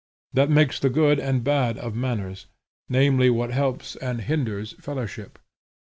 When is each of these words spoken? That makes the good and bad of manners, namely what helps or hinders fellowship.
That 0.33 0.49
makes 0.49 0.79
the 0.79 0.89
good 0.89 1.19
and 1.19 1.43
bad 1.43 1.77
of 1.77 1.93
manners, 1.95 2.47
namely 2.89 3.29
what 3.29 3.51
helps 3.51 3.95
or 3.97 4.15
hinders 4.15 4.73
fellowship. 4.81 5.37